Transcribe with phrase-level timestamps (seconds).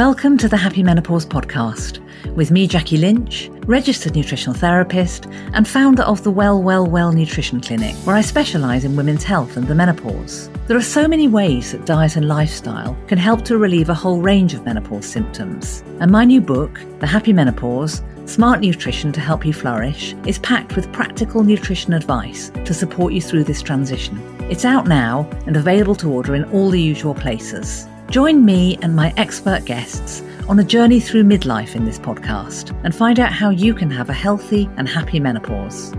[0.00, 1.98] Welcome to the Happy Menopause podcast
[2.34, 7.60] with me, Jackie Lynch, registered nutritional therapist and founder of the Well, Well, Well Nutrition
[7.60, 10.48] Clinic, where I specialise in women's health and the menopause.
[10.68, 14.22] There are so many ways that diet and lifestyle can help to relieve a whole
[14.22, 15.84] range of menopause symptoms.
[16.00, 20.76] And my new book, The Happy Menopause Smart Nutrition to Help You Flourish, is packed
[20.76, 24.18] with practical nutrition advice to support you through this transition.
[24.48, 27.86] It's out now and available to order in all the usual places.
[28.10, 32.92] Join me and my expert guests on a journey through midlife in this podcast and
[32.92, 35.92] find out how you can have a healthy and happy menopause.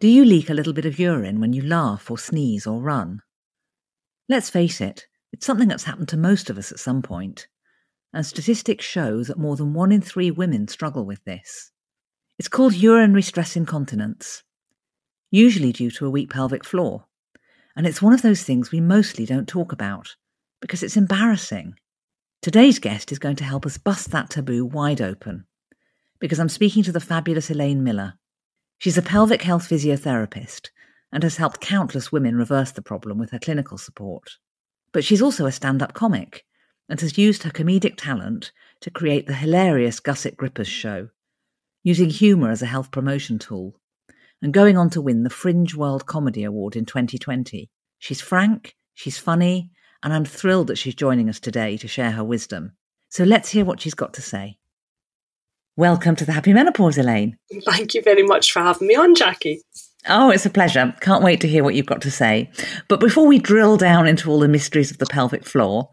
[0.00, 3.20] Do you leak a little bit of urine when you laugh or sneeze or run?
[4.30, 7.48] Let's face it, it's something that's happened to most of us at some point,
[8.14, 11.70] and statistics show that more than one in three women struggle with this.
[12.38, 14.42] It's called urinary stress incontinence,
[15.30, 17.05] usually due to a weak pelvic floor
[17.76, 20.16] and it's one of those things we mostly don't talk about
[20.60, 21.74] because it's embarrassing.
[22.40, 25.44] Today's guest is going to help us bust that taboo wide open
[26.18, 28.14] because I'm speaking to the fabulous Elaine Miller.
[28.78, 30.70] She's a pelvic health physiotherapist
[31.12, 34.36] and has helped countless women reverse the problem with her clinical support.
[34.92, 36.44] But she's also a stand up comic
[36.88, 41.08] and has used her comedic talent to create the hilarious Gusset Grippers show,
[41.82, 43.78] using humour as a health promotion tool
[44.42, 47.70] and going on to win the Fringe World Comedy Award in 2020.
[47.98, 49.70] She's frank, she's funny,
[50.02, 52.72] and I'm thrilled that she's joining us today to share her wisdom.
[53.08, 54.58] So let's hear what she's got to say.
[55.76, 57.36] Welcome to the Happy Menopause, Elaine.
[57.64, 59.62] Thank you very much for having me on, Jackie.
[60.08, 60.94] Oh, it's a pleasure.
[61.00, 62.50] Can't wait to hear what you've got to say.
[62.88, 65.90] But before we drill down into all the mysteries of the pelvic floor,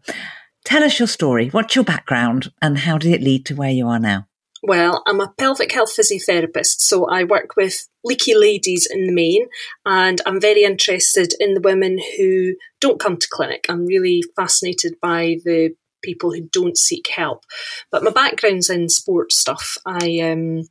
[0.64, 1.48] tell us your story.
[1.48, 4.26] What's your background and how did it lead to where you are now?
[4.66, 9.46] Well, I'm a pelvic health physiotherapist, so I work with leaky ladies in the main,
[9.84, 13.66] and I'm very interested in the women who don't come to clinic.
[13.68, 17.44] I'm really fascinated by the people who don't seek help.
[17.90, 19.76] But my background's in sports stuff.
[19.84, 20.62] I um,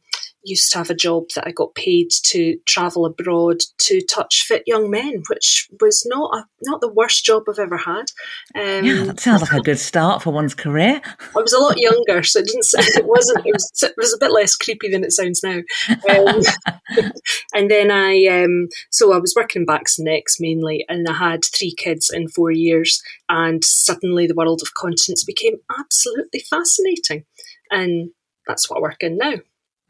[0.43, 4.63] used to have a job that I got paid to travel abroad to touch fit
[4.65, 8.05] young men, which was not a, not the worst job I've ever had.
[8.55, 11.01] Um, yeah, that sounds like a good start for one's career.
[11.19, 12.65] I was a lot younger, so it didn't.
[12.73, 13.45] It wasn't.
[13.45, 15.61] It was, it was a bit less creepy than it sounds now.
[16.09, 16.41] Um,
[17.53, 21.41] and then I, um, so I was working backs and necks mainly, and I had
[21.45, 27.25] three kids in four years, and suddenly the world of continence became absolutely fascinating,
[27.71, 28.11] and
[28.47, 29.35] that's what I work in now.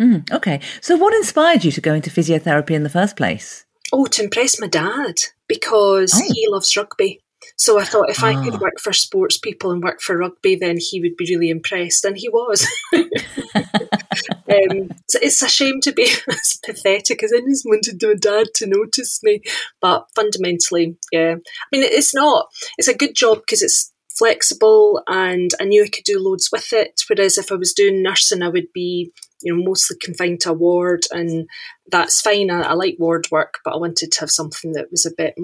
[0.01, 0.59] Mm, okay.
[0.81, 3.65] So, what inspired you to go into physiotherapy in the first place?
[3.91, 5.15] Oh, to impress my dad
[5.47, 6.33] because oh.
[6.33, 7.19] he loves rugby.
[7.57, 8.23] So I thought if.
[8.23, 8.59] I could ah.
[8.59, 12.17] work for sports people and work for rugby, then he would be really impressed, and
[12.17, 12.67] he was.
[12.93, 18.47] um, so it's a shame to be as pathetic as I just wanted my dad
[18.55, 19.41] to notice me,
[19.81, 21.35] but fundamentally, yeah.
[21.35, 22.47] I mean, it's not.
[22.77, 26.71] It's a good job because it's flexible and I knew I could do loads with
[26.71, 27.01] it.
[27.07, 29.11] Whereas if I was doing nursing, I would be,
[29.43, 31.47] you know, mostly confined to a ward, and
[31.91, 32.49] that's fine.
[32.49, 35.35] I, I like ward work, but I wanted to have something that was a bit,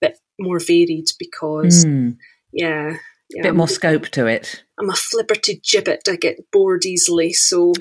[0.00, 2.16] bit more varied because, mm.
[2.52, 2.96] yeah,
[3.30, 4.62] yeah, a bit more scope to it.
[4.78, 6.08] I'm a flibberty gibbet.
[6.08, 7.72] I get bored easily, so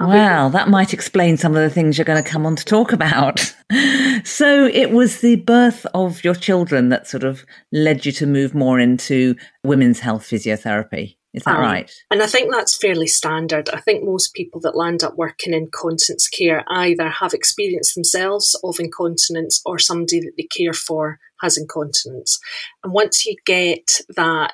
[0.00, 2.92] Wow, that might explain some of the things you're going to come on to talk
[2.92, 3.40] about.
[4.24, 8.54] so it was the birth of your children that sort of led you to move
[8.54, 11.16] more into women's health physiotherapy.
[11.34, 11.90] Is that um, right?
[12.10, 13.70] And I think that's fairly standard.
[13.70, 18.58] I think most people that land up working in continence care either have experience themselves
[18.62, 22.38] of incontinence or somebody that they care for has incontinence.
[22.84, 24.52] And once you get that,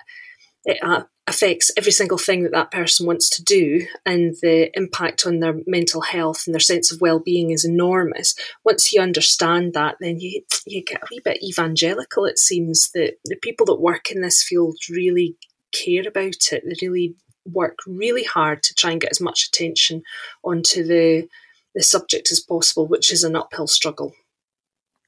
[0.65, 5.27] it, uh, affects every single thing that that person wants to do and the impact
[5.27, 8.35] on their mental health and their sense of well-being is enormous
[8.65, 13.17] once you understand that then you you get a wee bit evangelical it seems that
[13.27, 15.37] the people that work in this field really
[15.73, 17.15] care about it they really
[17.45, 20.03] work really hard to try and get as much attention
[20.45, 21.27] onto the
[21.75, 24.15] the subject as possible which is an uphill struggle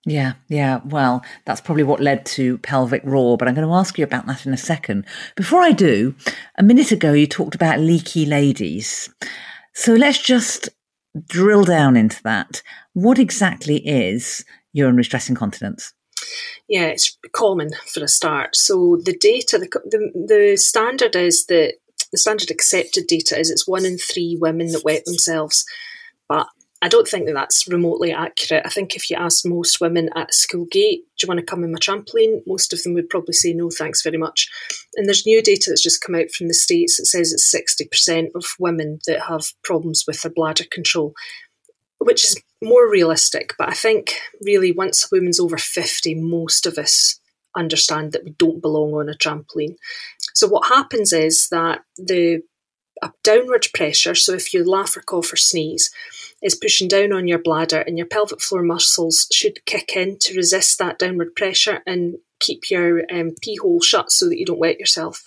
[0.06, 0.80] yeah, yeah.
[0.86, 4.26] Well, that's probably what led to pelvic roar, but I'm going to ask you about
[4.26, 5.04] that in a second.
[5.36, 6.14] Before I do,
[6.56, 9.10] a minute ago you talked about leaky ladies.
[9.74, 10.70] So let's just
[11.28, 12.62] drill down into that.
[12.94, 15.92] What exactly is urinary stress incontinence?
[16.68, 18.56] Yeah, it's common for a start.
[18.56, 21.74] So the data, the, the, the standard is that
[22.12, 25.64] the standard accepted data is it's one in three women that wet themselves.
[26.28, 26.46] But
[26.82, 28.64] I don't think that that's remotely accurate.
[28.64, 31.62] I think if you ask most women at school gate, do you want to come
[31.62, 32.40] in my trampoline?
[32.46, 34.48] Most of them would probably say no, thanks very much.
[34.96, 38.28] And there's new data that's just come out from the States that says it's 60%
[38.34, 41.12] of women that have problems with their bladder control,
[41.98, 43.54] which is more realistic.
[43.58, 47.20] But I think really once a woman's over 50, most of us
[47.56, 49.76] understand that we don't belong on a trampoline.
[50.34, 52.42] So what happens is that the
[53.24, 55.90] downward pressure, so if you laugh or cough or sneeze,
[56.42, 60.36] is pushing down on your bladder and your pelvic floor muscles should kick in to
[60.36, 64.58] resist that downward pressure and keep your um, pee hole shut so that you don't
[64.58, 65.22] wet yourself.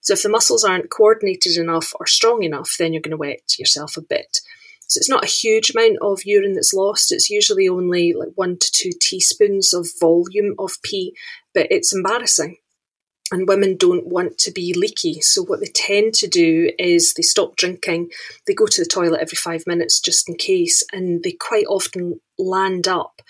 [0.00, 3.58] So if the muscles aren't coordinated enough or strong enough, then you're going to wet
[3.58, 4.40] yourself a bit.
[4.88, 7.12] So it's not a huge amount of urine that's lost.
[7.12, 11.14] It's usually only like one to two teaspoons of volume of pee,
[11.54, 12.56] but it's embarrassing.
[13.30, 15.20] And women don't want to be leaky.
[15.20, 18.10] So what they tend to do is they stop drinking,
[18.46, 22.20] they go to the toilet every five minutes just in case, and they quite often
[22.38, 23.20] land up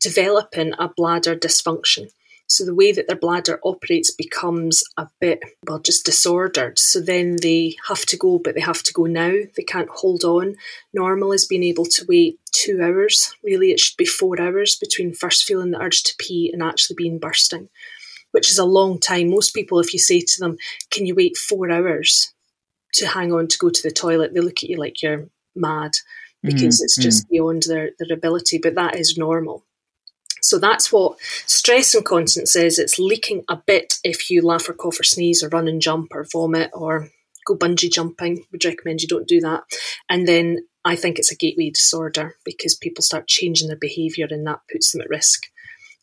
[0.00, 2.08] developing a bladder dysfunction.
[2.54, 6.78] So the way that their bladder operates becomes a bit, well, just disordered.
[6.78, 9.32] So then they have to go, but they have to go now.
[9.56, 10.54] They can't hold on.
[10.92, 13.34] Normal is being able to wait two hours.
[13.42, 16.94] Really, it should be four hours between first feeling the urge to pee and actually
[16.94, 17.70] being bursting,
[18.30, 19.30] which is a long time.
[19.30, 20.56] Most people, if you say to them,
[20.92, 22.32] Can you wait four hours
[22.92, 24.32] to hang on to go to the toilet?
[24.32, 25.26] They look at you like you're
[25.56, 25.96] mad
[26.40, 27.30] because mm, it's just mm.
[27.30, 29.64] beyond their, their ability, but that is normal.
[30.44, 32.78] So that's what stress incontinence is.
[32.78, 36.14] It's leaking a bit if you laugh or cough or sneeze or run and jump
[36.14, 37.08] or vomit or
[37.46, 38.44] go bungee jumping.
[38.52, 39.62] we'd recommend you don't do that.
[40.10, 44.46] And then I think it's a gateway disorder because people start changing their behaviour and
[44.46, 45.46] that puts them at risk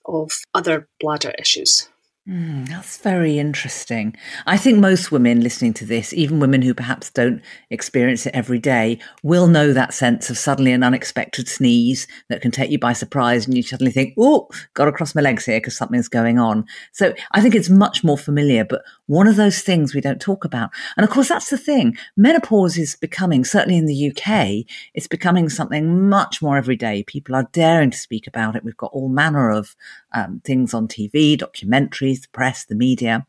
[0.08, 1.88] of other bladder issues.
[2.30, 4.16] Mm, that's very interesting.
[4.46, 7.42] I think most women listening to this, even women who perhaps don't
[7.72, 12.52] experience it every day, will know that sense of suddenly an unexpected sneeze that can
[12.52, 15.58] take you by surprise and you suddenly think, oh, got to cross my legs here
[15.58, 16.64] because something's going on.
[16.92, 20.46] So I think it's much more familiar, but one of those things we don't talk
[20.46, 20.70] about.
[20.98, 21.98] And of course, that's the thing.
[22.16, 27.02] Menopause is becoming, certainly in the UK, it's becoming something much more everyday.
[27.02, 28.64] People are daring to speak about it.
[28.64, 29.76] We've got all manner of
[30.14, 33.26] um, things on TV, documentaries, the press, the media.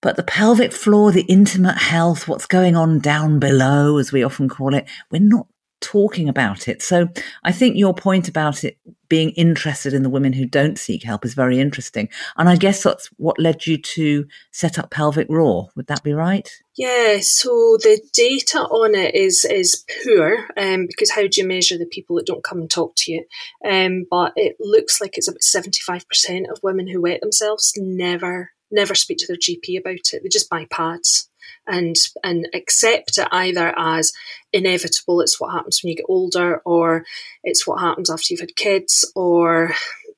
[0.00, 4.48] But the pelvic floor, the intimate health, what's going on down below, as we often
[4.48, 5.48] call it, we're not
[5.80, 6.82] talking about it.
[6.82, 7.08] So
[7.44, 8.78] I think your point about it
[9.08, 12.08] being interested in the women who don't seek help is very interesting.
[12.36, 15.68] And I guess that's what led you to set up Pelvic Roar.
[15.76, 16.50] Would that be right?
[16.76, 21.78] Yeah, so the data on it is is poor um, because how do you measure
[21.78, 23.24] the people that don't come and talk to you?
[23.64, 27.72] Um, but it looks like it's about seventy five percent of women who wet themselves
[27.76, 30.22] never never speak to their GP about it.
[30.22, 31.30] They just buy pads
[31.66, 34.12] and and accept it either as
[34.52, 37.04] inevitable it's what happens when you get older or
[37.44, 39.72] it's what happens after you've had kids or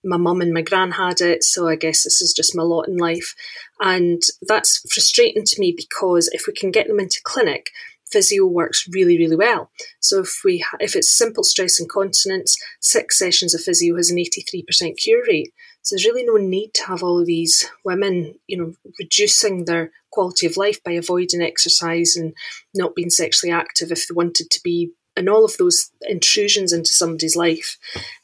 [0.04, 2.88] my mum and my gran had it so i guess this is just my lot
[2.88, 3.34] in life.
[3.80, 7.70] And that's frustrating to me because if we can get them into clinic
[8.10, 9.70] physio works really really well.
[10.00, 14.96] So if we if it's simple stress incontinence six sessions of physio has an 83%
[14.96, 15.52] cure rate
[15.88, 19.90] so there's really no need to have all of these women, you know, reducing their
[20.10, 22.34] quality of life by avoiding exercise and
[22.74, 26.92] not being sexually active if they wanted to be, and all of those intrusions into
[26.92, 27.78] somebody's life.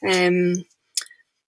[0.06, 0.66] Um,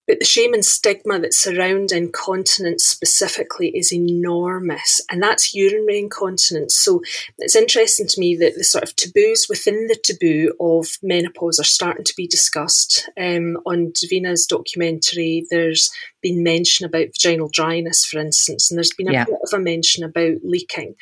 [0.06, 6.76] but the shame and stigma that surround incontinence specifically is enormous, and that's urinary incontinence.
[6.76, 7.02] So
[7.38, 11.64] it's interesting to me that the sort of taboos within the taboo of menopause are
[11.64, 13.08] starting to be discussed.
[13.18, 15.90] Um, on Davina's documentary, there's
[16.22, 19.24] been mention about vaginal dryness, for instance, and there's been a yeah.
[19.24, 20.94] bit of a mention about leaking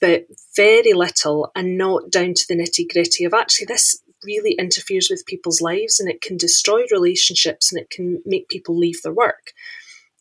[0.00, 5.08] but very little and not down to the nitty gritty of actually this really interferes
[5.10, 9.12] with people's lives and it can destroy relationships and it can make people leave their
[9.12, 9.52] work.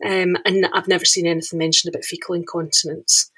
[0.04, 3.30] Um, and I've never seen anything mentioned about fecal incontinence.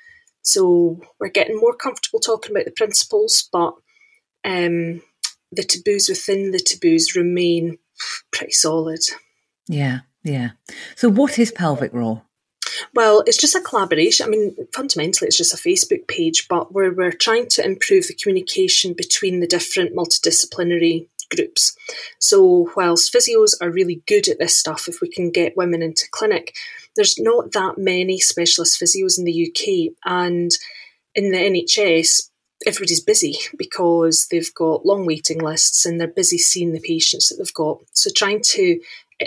[0.41, 3.74] So we're getting more comfortable talking about the principles, but
[4.46, 5.01] um,
[5.51, 7.77] the taboos within the taboos remain
[8.32, 9.00] pretty solid.
[9.67, 10.51] Yeah, yeah.
[10.96, 12.24] So what is pelvic roar?
[12.94, 14.25] Well, it's just a collaboration.
[14.25, 18.15] I mean, fundamentally, it's just a Facebook page, but we're, we're trying to improve the
[18.15, 21.75] communication between the different multidisciplinary groups.
[22.20, 26.08] So, whilst physios are really good at this stuff, if we can get women into
[26.12, 26.56] clinic,
[26.96, 29.94] there's not that many specialist physios in the UK.
[30.06, 30.51] And
[31.15, 32.30] in the NHS,
[32.65, 37.38] everybody's busy because they've got long waiting lists and they're busy seeing the patients that
[37.38, 37.80] they've got.
[37.94, 38.80] So, trying to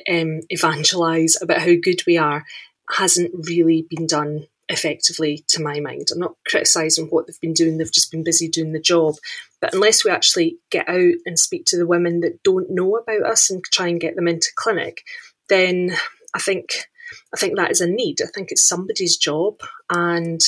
[0.08, 2.44] um, evangelize about how good we are
[2.90, 6.08] hasn't really been done effectively to my mind.
[6.12, 9.14] I'm not criticising what they've been doing, they've just been busy doing the job.
[9.60, 13.22] But unless we actually get out and speak to the women that don't know about
[13.22, 15.02] us and try and get them into clinic,
[15.48, 15.92] then
[16.34, 16.88] I think
[17.32, 18.18] I think that is a need.
[18.20, 20.40] I think it's somebody's job and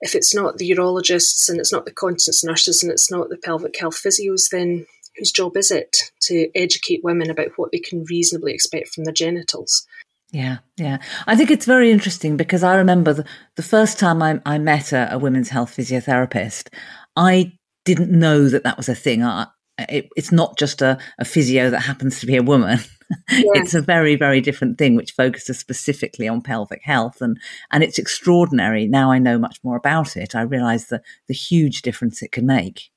[0.00, 3.36] if it's not the urologists and it's not the continence nurses and it's not the
[3.36, 8.04] pelvic health physios, then whose job is it to educate women about what they can
[8.04, 9.86] reasonably expect from their genitals?
[10.30, 10.98] Yeah, yeah.
[11.26, 14.92] I think it's very interesting because I remember the, the first time I, I met
[14.92, 16.68] a, a, women's health physiotherapist,
[17.16, 17.52] I
[17.84, 19.22] didn't know that that was a thing.
[19.22, 19.46] I,
[19.78, 22.78] it, it's not just a, a, physio that happens to be a woman.
[23.30, 23.44] Yeah.
[23.54, 27.38] it's a very, very different thing which focuses specifically on pelvic health, and
[27.70, 28.86] and it's extraordinary.
[28.86, 30.34] Now I know much more about it.
[30.34, 32.90] I realise the the huge difference it can make.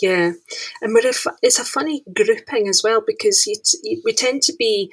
[0.00, 0.32] Yeah,
[0.80, 4.54] and we're a, it's a funny grouping as well because you, you, we tend to
[4.58, 4.90] be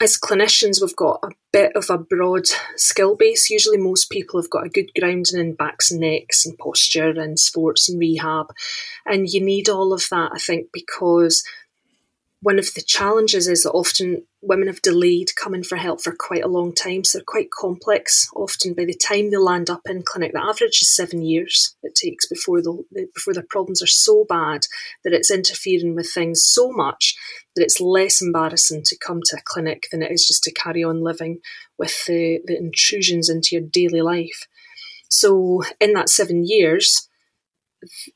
[0.00, 3.50] as clinicians, we've got a bit of a broad skill base.
[3.50, 7.38] Usually, most people have got a good grounding in backs and necks and posture and
[7.38, 8.46] sports and rehab.
[9.06, 11.42] And you need all of that, I think, because
[12.40, 16.44] one of the challenges is that often women have delayed coming for help for quite
[16.44, 17.02] a long time.
[17.02, 18.28] So they're quite complex.
[18.34, 21.96] Often, by the time they land up in clinic, the average is seven years it
[21.96, 24.66] takes before the before their problems are so bad
[25.02, 27.16] that it's interfering with things so much
[27.56, 30.84] that it's less embarrassing to come to a clinic than it is just to carry
[30.84, 31.40] on living
[31.76, 34.46] with the, the intrusions into your daily life.
[35.08, 37.08] So in that seven years,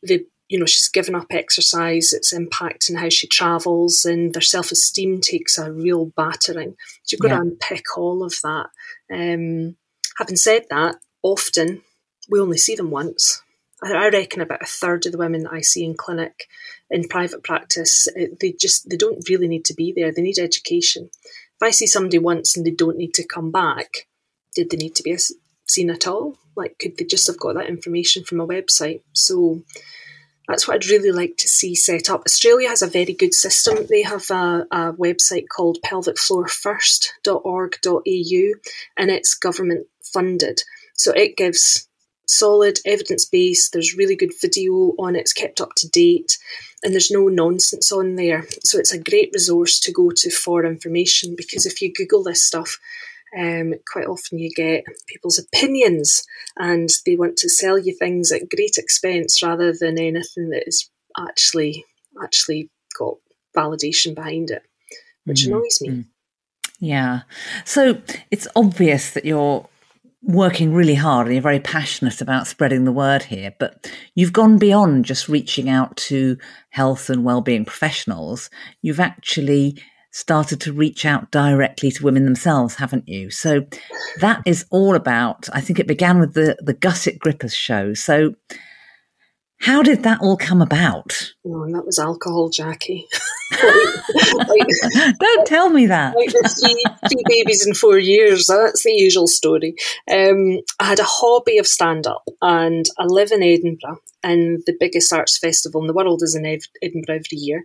[0.03, 5.23] the you know she's given up exercise it's impacting how she travels and their self-esteem
[5.23, 6.77] takes a real battering.
[7.05, 7.37] So you've got yeah.
[7.37, 8.67] to unpick all of that.
[9.11, 9.77] Um,
[10.19, 11.81] having said that often
[12.29, 13.43] we only see them once.
[13.83, 16.47] I reckon about a third of the women that I see in clinic
[16.91, 20.13] in private practice they just they don't really need to be there.
[20.13, 21.09] They need education.
[21.15, 24.07] If I see somebody once and they don't need to come back
[24.55, 25.17] did they need to be
[25.67, 26.37] seen at all?
[26.55, 29.01] Like could they just have got that information from a website?
[29.15, 29.63] So
[30.53, 32.25] that's what I'd really like to see set up.
[32.27, 33.87] Australia has a very good system.
[33.89, 38.61] They have a, a website called pelvicfloorfirst.org.au
[38.99, 40.63] and it's government funded.
[40.95, 41.89] So it gives
[42.27, 43.71] solid evidence base.
[43.71, 45.21] There's really good video on it.
[45.21, 46.37] It's kept up to date
[46.85, 48.45] and there's no nonsense on there.
[48.63, 52.45] So it's a great resource to go to for information because if you Google this
[52.45, 52.79] stuff,
[53.39, 56.25] um, quite often you get people's opinions
[56.59, 60.91] and they want to sell you things at great expense rather than anything that is
[61.19, 61.85] actually
[62.23, 63.15] actually got
[63.57, 64.63] validation behind it,
[65.25, 65.55] which mm-hmm.
[65.55, 65.89] annoys me.
[65.89, 66.05] Mm.
[66.79, 67.21] Yeah.
[67.65, 69.69] So it's obvious that you're
[70.23, 74.59] working really hard and you're very passionate about spreading the word here, but you've gone
[74.59, 76.37] beyond just reaching out to
[76.71, 78.51] health and well-being professionals.
[78.83, 83.31] You've actually started to reach out directly to women themselves, haven't you?
[83.31, 83.67] So
[84.21, 87.95] that is all about, I think it began with the, the Gusset Grippers show.
[87.95, 88.35] So
[89.63, 91.33] how did that all come about?
[91.47, 93.07] Oh, that was alcohol, Jackie.
[93.53, 96.17] like, Don't tell me that.
[96.17, 98.49] Like the three, three babies in four years.
[98.49, 99.77] That's the usual story.
[100.11, 104.77] Um, I had a hobby of stand up, and I live in Edinburgh, and the
[104.79, 107.63] biggest arts festival in the world is in Edinburgh every year.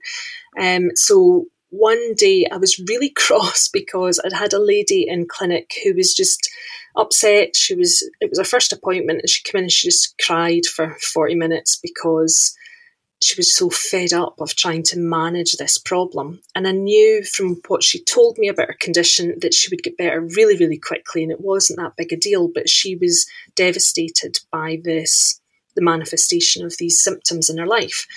[0.61, 5.73] Um, so one day I was really cross because I'd had a lady in clinic
[5.83, 6.49] who was just
[6.95, 7.55] upset.
[7.55, 10.65] She was it was her first appointment and she came in and she just cried
[10.65, 12.55] for 40 minutes because
[13.21, 16.39] she was so fed up of trying to manage this problem.
[16.53, 19.97] And I knew from what she told me about her condition that she would get
[19.97, 24.39] better really, really quickly and it wasn't that big a deal, but she was devastated
[24.51, 25.41] by this
[25.75, 28.07] the manifestation of these symptoms in her life.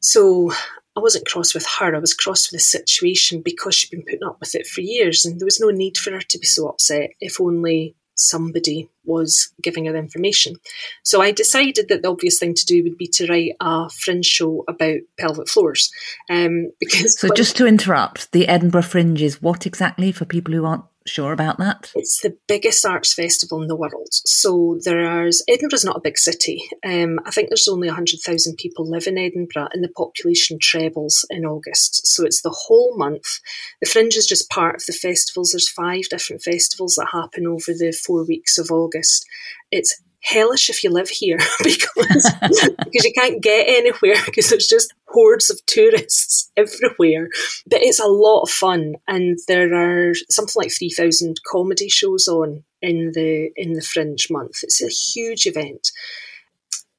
[0.00, 0.52] So
[0.96, 4.24] I wasn't cross with her, I was cross with the situation because she'd been putting
[4.24, 6.68] up with it for years and there was no need for her to be so
[6.68, 10.56] upset if only somebody was giving her the information.
[11.02, 14.26] So I decided that the obvious thing to do would be to write a fringe
[14.26, 15.92] show about pelvic floors.
[16.30, 20.64] Um, because so just to interrupt, the Edinburgh Fringe is what exactly for people who
[20.64, 21.90] aren't sure about that?
[21.94, 24.08] It's the biggest arts festival in the world.
[24.10, 26.62] So there's Edinburgh's not a big city.
[26.84, 31.24] Um, I think there's only hundred thousand people live in Edinburgh, and the population trebles
[31.30, 32.06] in August.
[32.06, 33.40] So it's the whole month.
[33.80, 35.52] The Fringe is just part of the festivals.
[35.52, 39.26] There's five different festivals that happen over the four weeks of August.
[39.70, 44.92] It's hellish if you live here because because you can't get anywhere because there's just
[45.06, 47.28] hordes of tourists everywhere.
[47.66, 52.28] But it's a lot of fun, and there are something like three thousand comedy shows
[52.28, 54.62] on in the in the Fringe month.
[54.62, 55.90] It's a huge event,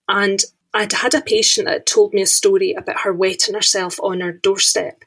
[0.07, 0.39] and
[0.73, 4.31] I'd had a patient that told me a story about her wetting herself on her
[4.31, 5.03] doorstep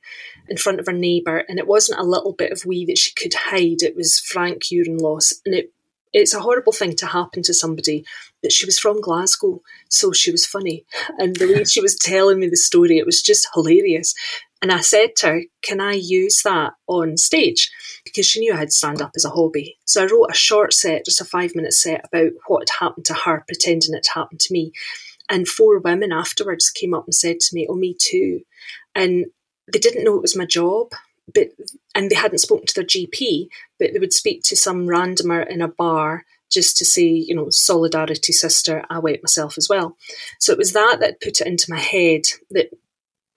[0.48, 3.12] in front of her neighbour, and it wasn't a little bit of wee that she
[3.14, 3.82] could hide.
[3.82, 5.72] It was frank urine loss, and it
[6.12, 8.04] it's a horrible thing to happen to somebody,
[8.42, 10.84] but she was from Glasgow, so she was funny.
[11.18, 14.14] And the way she was telling me the story, it was just hilarious.
[14.62, 17.70] And I said to her, Can I use that on stage?
[18.04, 19.78] Because she knew I had stand up as a hobby.
[19.86, 23.06] So I wrote a short set, just a five minute set about what had happened
[23.06, 24.72] to her, pretending it happened to me.
[25.28, 28.40] And four women afterwards came up and said to me, Oh, me too.
[28.94, 29.26] And
[29.72, 30.92] they didn't know it was my job
[31.32, 31.48] but
[31.94, 33.48] and they hadn't spoken to their GP,
[33.78, 37.48] but they would speak to some randomer in a bar just to say, you know,
[37.50, 39.96] solidarity, sister, I wet myself as well.
[40.38, 42.70] So it was that that put it into my head that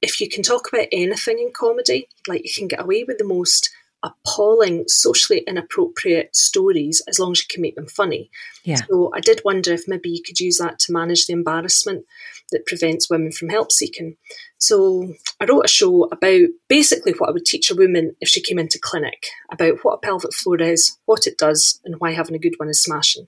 [0.02, 3.24] if you can talk about anything in comedy, like you can get away with the
[3.24, 3.70] most
[4.04, 8.30] appalling, socially inappropriate stories as long as you can make them funny.
[8.64, 8.82] Yeah.
[8.90, 12.06] So I did wonder if maybe you could use that to manage the embarrassment
[12.52, 14.18] that prevents women from help seeking.
[14.58, 18.42] So I wrote a show about basically what I would teach a woman if she
[18.42, 22.36] came into clinic about what a pelvic floor is, what it does, and why having
[22.36, 23.28] a good one is smashing.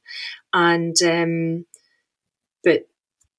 [0.54, 1.66] And um,
[2.64, 2.88] but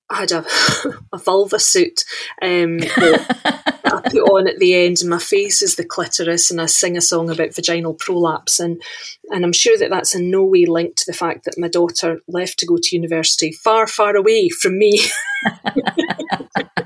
[0.08, 0.44] I had a,
[1.12, 2.04] a vulva suit
[2.42, 3.75] um, that
[4.10, 7.00] put on at the end, and my face is the clitoris, and I sing a
[7.00, 8.82] song about vaginal prolapse, and
[9.30, 12.20] and I'm sure that that's in no way linked to the fact that my daughter
[12.28, 15.00] left to go to university far, far away from me.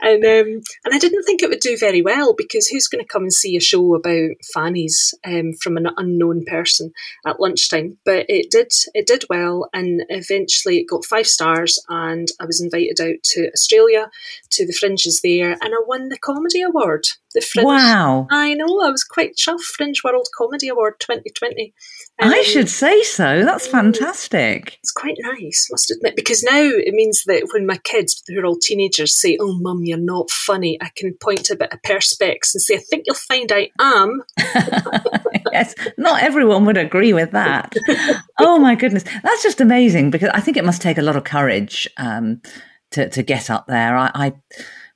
[0.00, 3.08] and um, and I didn't think it would do very well because who's going to
[3.08, 6.92] come and see a show about fannies um, from an unknown person
[7.26, 7.98] at lunchtime?
[8.04, 12.60] But it did it did well, and eventually it got five stars, and I was
[12.60, 14.10] invited out to Australia
[14.50, 17.06] to the Fringes there, and I won the comedy award.
[17.34, 17.66] The Fringe.
[17.66, 18.26] Wow!
[18.30, 19.60] I know I was quite chuffed.
[19.60, 21.74] Fringe World Comedy Award 2020.
[22.18, 23.44] Um, I should say so.
[23.44, 24.78] That's fantastic.
[24.82, 28.46] It's quite nice, must admit, because now it means that when my kids, who are
[28.46, 31.82] all teenagers, say, "Oh, mum, you're not funny," I can point to a bit of
[31.82, 34.22] perspex and say, "I think you'll find I am."
[35.52, 37.74] yes, not everyone would agree with that.
[38.40, 41.24] oh my goodness, that's just amazing because I think it must take a lot of
[41.24, 42.40] courage um,
[42.92, 43.96] to to get up there.
[43.96, 44.32] I, I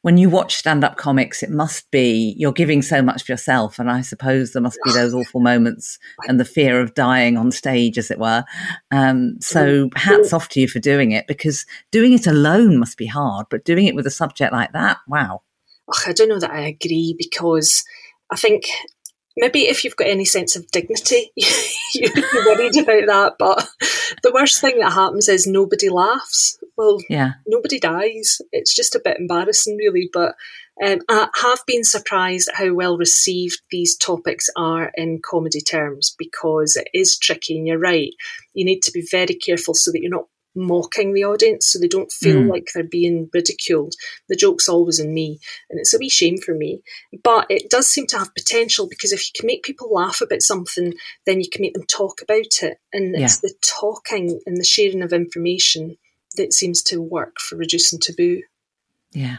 [0.03, 3.79] when you watch stand up comics, it must be you're giving so much of yourself.
[3.79, 7.51] And I suppose there must be those awful moments and the fear of dying on
[7.51, 8.45] stage, as it were.
[8.91, 13.07] Um, so hats off to you for doing it because doing it alone must be
[13.07, 15.43] hard, but doing it with a subject like that, wow.
[16.07, 17.85] I don't know that I agree because
[18.31, 18.65] I think
[19.41, 23.35] maybe if you've got any sense of dignity, you'd be worried about that.
[23.39, 23.69] But
[24.23, 26.59] the worst thing that happens is nobody laughs.
[26.77, 28.41] Well, yeah, nobody dies.
[28.53, 30.09] It's just a bit embarrassing, really.
[30.13, 30.35] But
[30.85, 36.15] um, I have been surprised at how well received these topics are in comedy terms
[36.19, 37.59] because it is tricky.
[37.59, 38.13] And you're right,
[38.55, 41.89] you need to be very careful so that you're not mocking the audience so they
[41.89, 42.51] don't feel mm.
[42.51, 43.95] like they're being ridiculed.
[44.29, 46.83] The joke's always in me, and it's a wee shame for me.
[47.23, 50.43] But it does seem to have potential because if you can make people laugh about
[50.43, 50.95] something,
[51.27, 52.79] then you can make them talk about it.
[52.93, 53.25] And yeah.
[53.25, 55.97] it's the talking and the sharing of information
[56.37, 58.43] that seems to work for reducing taboo.
[59.13, 59.39] Yeah.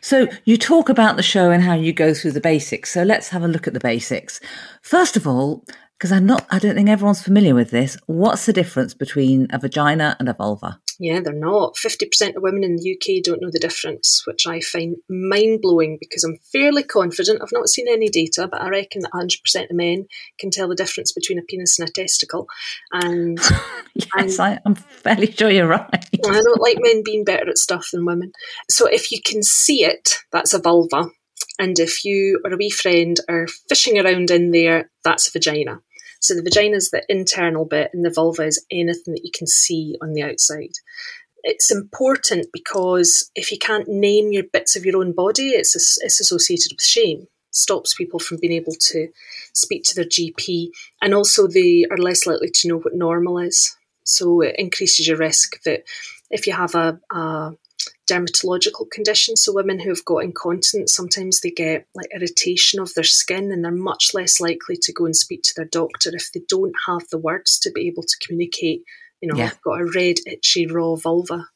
[0.00, 2.92] So you talk about the show and how you go through the basics.
[2.92, 4.40] So let's have a look at the basics.
[4.82, 5.64] First of all,
[5.98, 7.96] because I'm not, I don't think everyone's familiar with this.
[8.06, 10.80] What's the difference between a vagina and a vulva?
[10.98, 11.76] Yeah, they're not.
[11.76, 15.98] 50% of women in the UK don't know the difference, which I find mind blowing
[16.00, 17.40] because I'm fairly confident.
[17.42, 20.06] I've not seen any data, but I reckon that 100% of men
[20.38, 22.46] can tell the difference between a penis and a testicle.
[22.92, 23.38] And
[24.16, 25.88] yes, I, I'm fairly sure you're right.
[25.92, 28.32] I don't like men being better at stuff than women.
[28.70, 31.10] So if you can see it, that's a vulva.
[31.58, 35.80] And if you or a wee friend are fishing around in there, that's a vagina.
[36.20, 39.46] So the vagina is the internal bit, and the vulva is anything that you can
[39.46, 40.72] see on the outside.
[41.42, 46.20] It's important because if you can't name your bits of your own body, it's it's
[46.20, 47.26] associated with shame.
[47.50, 49.08] Stops people from being able to
[49.52, 50.70] speak to their GP,
[51.02, 53.76] and also they are less likely to know what normal is.
[54.04, 55.84] So it increases your risk that
[56.30, 57.52] if you have a, a
[58.06, 59.42] dermatological conditions.
[59.42, 63.64] So women who have got incontinence, sometimes they get like irritation of their skin and
[63.64, 67.08] they're much less likely to go and speak to their doctor if they don't have
[67.10, 68.84] the words to be able to communicate
[69.24, 69.46] you know, yeah.
[69.46, 71.46] I've got a red, itchy, raw vulva.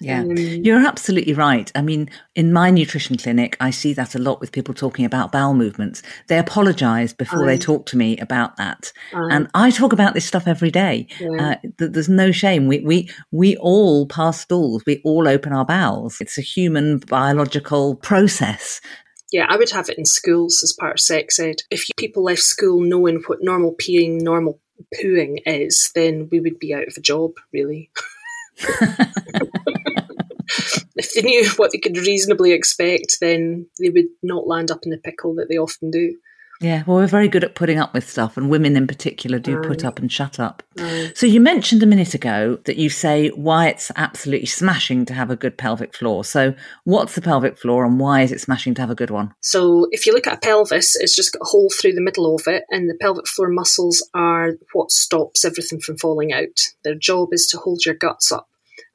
[0.00, 1.70] Yeah, um, you're absolutely right.
[1.74, 5.30] I mean, in my nutrition clinic, I see that a lot with people talking about
[5.30, 6.02] bowel movements.
[6.28, 8.92] They apologize before they talk to me about that.
[9.12, 11.06] and I talk about this stuff every day.
[11.20, 11.56] Yeah.
[11.62, 12.66] Uh, there's no shame.
[12.66, 16.16] We, we, we all pass stools, we all open our bowels.
[16.22, 18.80] It's a human biological process.
[19.30, 21.56] Yeah, I would have it in schools as part of sex ed.
[21.70, 24.60] If people left school knowing what normal peeing, normal
[24.94, 27.90] pooing is, then we would be out of a job, really.
[30.96, 34.90] if they knew what they could reasonably expect, then they would not land up in
[34.90, 36.16] the pickle that they often do.
[36.60, 39.60] Yeah, well, we're very good at putting up with stuff, and women in particular do
[39.62, 39.84] put mm.
[39.84, 40.62] up and shut up.
[40.76, 41.16] Mm.
[41.16, 45.30] So, you mentioned a minute ago that you say why it's absolutely smashing to have
[45.30, 46.24] a good pelvic floor.
[46.24, 49.34] So, what's the pelvic floor, and why is it smashing to have a good one?
[49.40, 52.34] So, if you look at a pelvis, it's just got a hole through the middle
[52.34, 56.60] of it, and the pelvic floor muscles are what stops everything from falling out.
[56.82, 58.47] Their job is to hold your guts up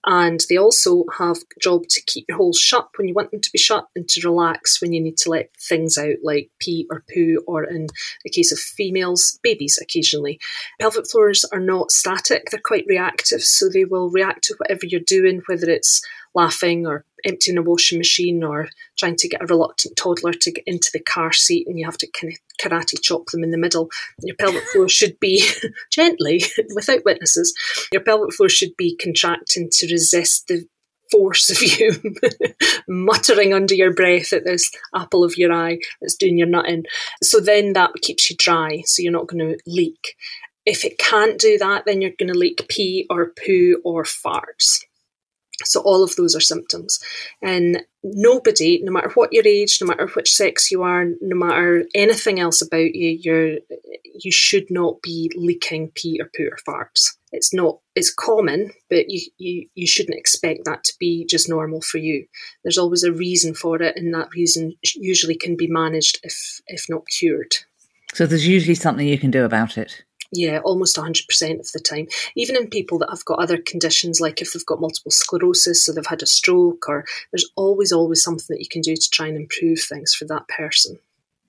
[0.06, 3.40] And they also have a job to keep your holes shut when you want them
[3.42, 6.88] to be shut and to relax when you need to let things out like pee
[6.90, 7.88] or poo, or in
[8.24, 10.40] the case of females, babies occasionally.
[10.80, 15.00] Pelvic floors are not static, they're quite reactive, so they will react to whatever you're
[15.00, 16.02] doing, whether it's
[16.36, 20.64] laughing or emptying a washing machine or trying to get a reluctant toddler to get
[20.66, 23.58] into the car seat and you have to kind of karate chop them in the
[23.58, 23.90] middle.
[24.22, 25.48] Your pelvic floor should be
[25.92, 26.44] gently,
[26.76, 27.54] without witnesses,
[27.92, 30.66] your pelvic floor should be contracting to resist the
[31.12, 31.92] force of you
[32.88, 36.84] muttering under your breath at this apple of your eye that's doing your nutting.
[37.22, 40.16] So then that keeps you dry, so you're not going to leak.
[40.66, 44.80] If it can't do that, then you're going to leak pee or poo or farts.
[45.64, 47.00] So all of those are symptoms.
[47.42, 51.86] And nobody, no matter what your age, no matter which sex you are, no matter
[51.94, 53.60] anything else about you, you're
[54.16, 57.16] you should not be leaking pee or poo or farts.
[57.32, 61.82] It's not it's common, but you, you you shouldn't expect that to be just normal
[61.82, 62.28] for you.
[62.64, 66.86] There's always a reason for it, and that reason usually can be managed if if
[66.90, 67.56] not cured.
[68.14, 70.04] So there's usually something you can do about it.
[70.34, 72.08] Yeah, almost 100% of the time.
[72.36, 75.94] Even in people that have got other conditions, like if they've got multiple sclerosis, or
[75.94, 79.28] they've had a stroke, or there's always, always something that you can do to try
[79.28, 80.98] and improve things for that person.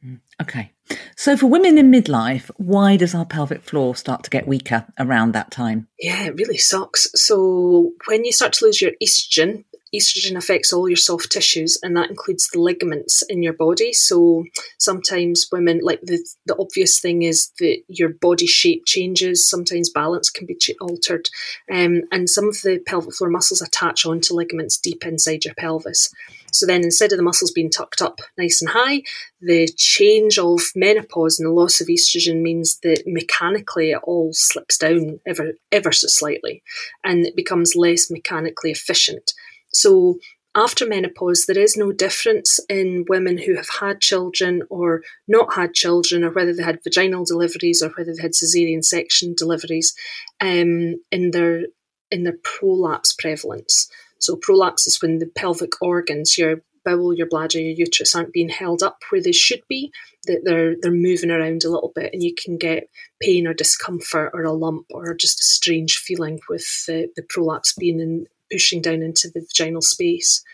[0.05, 0.71] Mm, okay.
[1.17, 5.33] So, for women in midlife, why does our pelvic floor start to get weaker around
[5.33, 5.89] that time?
[5.99, 7.09] Yeah, it really sucks.
[7.15, 9.65] So, when you start to lose your estrogen,
[9.95, 13.93] estrogen affects all your soft tissues and that includes the ligaments in your body.
[13.93, 14.45] So
[14.79, 19.49] sometimes women like the the obvious thing is that your body shape changes.
[19.49, 21.29] Sometimes balance can be altered.
[21.73, 26.11] Um, and some of the pelvic floor muscles attach onto ligaments deep inside your pelvis.
[26.53, 29.03] So then instead of the muscles being tucked up nice and high
[29.41, 34.79] the change of menopause and the loss of estrogen means that mechanically it all slips
[34.79, 36.63] down ever ever so slightly
[37.05, 39.33] and it becomes less mechanically efficient
[39.75, 40.19] so
[40.55, 45.75] after menopause, there is no difference in women who have had children or not had
[45.75, 49.95] children, or whether they had vaginal deliveries or whether they had cesarean section deliveries,
[50.41, 51.65] um, in their
[52.11, 53.89] in their prolapse prevalence.
[54.21, 58.49] So prolapse is when the pelvic organs, your bowel, your bladder, your uterus, aren't being
[58.51, 59.91] held up where they should be.
[60.27, 62.89] That they're they're moving around a little bit, and you can get
[63.21, 67.75] pain or discomfort or a lump or just a strange feeling with the, the prolapse
[67.77, 70.45] being in pushing down into the vaginal space.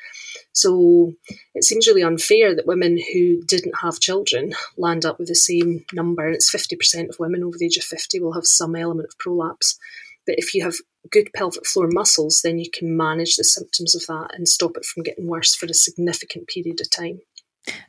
[0.53, 1.13] So
[1.55, 5.85] it seems really unfair that women who didn't have children land up with the same
[5.93, 6.25] number.
[6.25, 9.19] And it's 50% of women over the age of 50 will have some element of
[9.19, 9.79] prolapse.
[10.27, 10.77] But if you have
[11.11, 14.87] good pelvic floor muscles, then you can manage the symptoms of that and stop it
[14.87, 17.21] from getting worse for a significant period of time.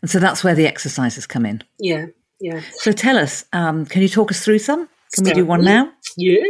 [0.02, 1.64] And so that's where the exercises come in.
[1.80, 2.08] Yeah,
[2.42, 2.62] yeah.
[2.74, 4.90] So tell us, um, can you talk us through some?
[5.14, 5.92] Can we do one now?
[6.16, 6.46] Yeah.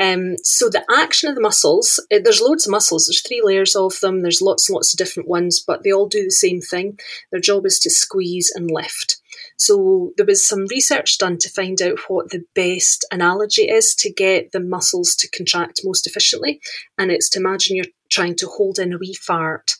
[0.00, 3.06] Um, so the action of the muscles, uh, there's loads of muscles.
[3.06, 4.22] There's three layers of them.
[4.22, 6.98] There's lots and lots of different ones, but they all do the same thing.
[7.30, 9.20] Their job is to squeeze and lift.
[9.58, 14.10] So there was some research done to find out what the best analogy is to
[14.10, 16.60] get the muscles to contract most efficiently,
[16.98, 19.76] and it's to imagine you're trying to hold in a wee fart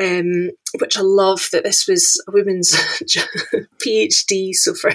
[0.00, 2.72] um, which I love that this was a woman's
[3.84, 4.52] PhD.
[4.54, 4.92] So for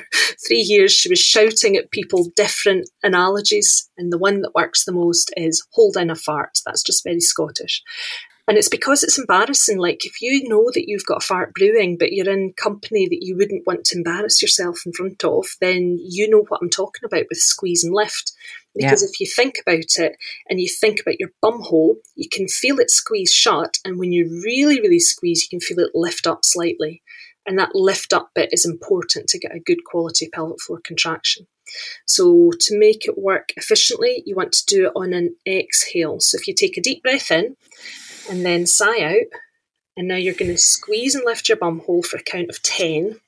[0.47, 4.91] three years, she was shouting at people different analogies, and the one that works the
[4.91, 6.59] most is hold in a fart.
[6.65, 7.83] That's just very Scottish.
[8.47, 9.77] And it's because it's embarrassing.
[9.77, 13.21] Like if you know that you've got a fart brewing, but you're in company that
[13.21, 17.03] you wouldn't want to embarrass yourself in front of, then you know what I'm talking
[17.03, 18.31] about with squeeze and lift.
[18.73, 19.09] Because yeah.
[19.09, 20.15] if you think about it
[20.49, 23.79] and you think about your bum hole, you can feel it squeeze shut.
[23.83, 27.01] And when you really, really squeeze, you can feel it lift up slightly.
[27.45, 31.47] And that lift up bit is important to get a good quality pelvic floor contraction.
[32.05, 36.21] So, to make it work efficiently, you want to do it on an exhale.
[36.21, 37.57] So, if you take a deep breath in
[38.29, 39.39] and then sigh out,
[39.95, 42.61] and now you're going to squeeze and lift your bum hole for a count of
[42.61, 43.19] 10.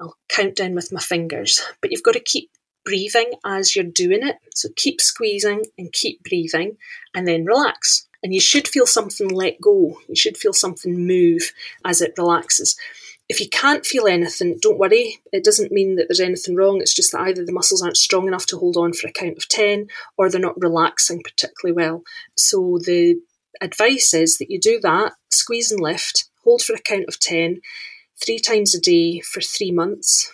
[0.00, 2.50] I'll count down with my fingers, but you've got to keep
[2.84, 4.36] breathing as you're doing it.
[4.54, 6.76] So keep squeezing and keep breathing
[7.14, 8.06] and then relax.
[8.22, 9.98] And you should feel something let go.
[10.08, 11.52] You should feel something move
[11.84, 12.76] as it relaxes.
[13.28, 15.20] If you can't feel anything, don't worry.
[15.32, 16.80] It doesn't mean that there's anything wrong.
[16.80, 19.38] It's just that either the muscles aren't strong enough to hold on for a count
[19.38, 22.02] of 10 or they're not relaxing particularly well.
[22.36, 23.20] So the
[23.60, 27.60] advice is that you do that, squeeze and lift, hold for a count of 10,
[28.24, 30.32] three times a day for three months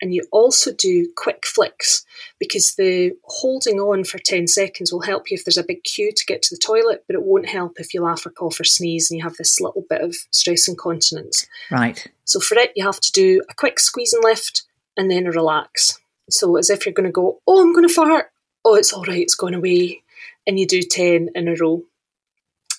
[0.00, 2.04] and you also do quick flicks
[2.38, 6.12] because the holding on for 10 seconds will help you if there's a big queue
[6.14, 8.64] to get to the toilet, but it won't help if you laugh or cough or
[8.64, 11.46] sneeze and you have this little bit of stress incontinence.
[11.70, 12.06] Right.
[12.24, 14.62] So for it, you have to do a quick squeeze and lift
[14.96, 15.98] and then a relax.
[16.30, 18.30] So as if you're going to go, oh, I'm going to fart.
[18.64, 20.02] Oh, it's all right, it's gone away.
[20.46, 21.82] And you do 10 in a row.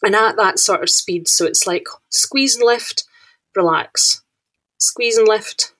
[0.03, 3.03] And at that sort of speed, so it's like squeeze and lift,
[3.55, 4.21] relax,
[4.77, 5.73] squeeze and lift,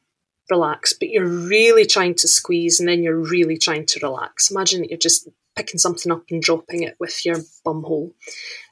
[0.50, 0.94] relax.
[0.94, 4.52] But you're really trying to squeeze and then you're really trying to relax.
[4.52, 8.14] Imagine that you're just picking something up and dropping it with your bum hole.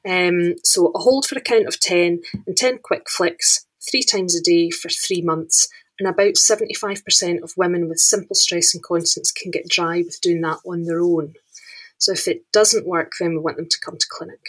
[0.08, 4.36] Um, so a hold for a count of 10 and 10 quick flicks three times
[4.36, 5.68] a day for three months.
[6.00, 10.60] And about 75% of women with simple stress incontinence can get dry with doing that
[10.66, 11.34] on their own.
[11.98, 14.40] So if it doesn't work, then we want them to come to clinic.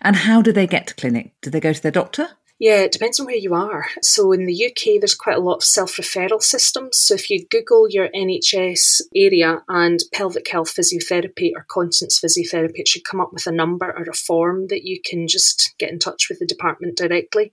[0.00, 1.32] And how do they get to clinic?
[1.42, 2.30] Do they go to their doctor?
[2.58, 3.86] Yeah, it depends on where you are.
[4.00, 6.96] So in the UK, there's quite a lot of self referral systems.
[6.96, 12.88] So if you Google your NHS area and pelvic health physiotherapy or continence physiotherapy, it
[12.88, 15.98] should come up with a number or a form that you can just get in
[15.98, 17.52] touch with the department directly.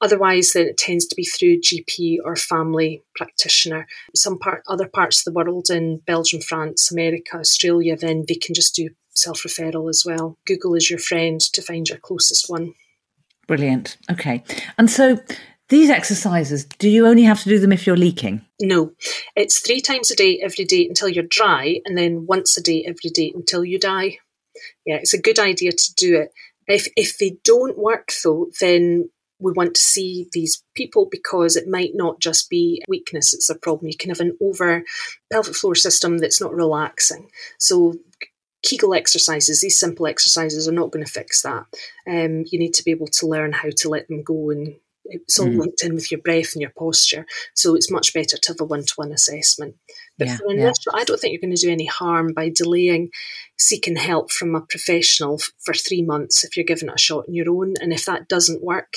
[0.00, 3.88] Otherwise, then it tends to be through GP or family practitioner.
[4.14, 8.54] Some part, other parts of the world, in Belgium, France, America, Australia, then they can
[8.54, 10.36] just do self referral as well.
[10.46, 12.74] Google is your friend to find your closest one.
[13.46, 13.96] Brilliant.
[14.10, 14.44] Okay.
[14.76, 15.18] And so
[15.68, 18.42] these exercises, do you only have to do them if you're leaking?
[18.60, 18.92] No.
[19.36, 22.84] It's three times a day, every day until you're dry, and then once a day,
[22.86, 24.18] every day until you die.
[24.86, 26.32] Yeah, it's a good idea to do it.
[26.66, 31.68] If, if they don't work, though, then we want to see these people because it
[31.68, 33.88] might not just be weakness, it's a problem.
[33.88, 34.84] You can have an over
[35.30, 37.28] pelvic floor system that's not relaxing.
[37.58, 37.94] So
[38.62, 41.64] Kegel exercises, these simple exercises, are not going to fix that.
[42.08, 45.38] Um, you need to be able to learn how to let them go, and it's
[45.38, 45.58] all mm.
[45.58, 47.24] linked in with your breath and your posture.
[47.54, 49.76] So it's much better to have a one to one assessment.
[50.18, 51.00] But yeah, for initial, yeah.
[51.00, 53.10] I don't think you're going to do any harm by delaying
[53.56, 57.34] seeking help from a professional for three months if you're giving it a shot on
[57.34, 57.74] your own.
[57.80, 58.94] And if that doesn't work,